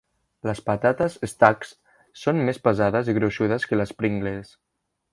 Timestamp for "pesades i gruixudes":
2.69-3.71